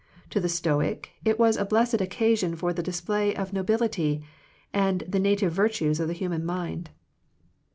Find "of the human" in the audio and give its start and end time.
5.99-6.43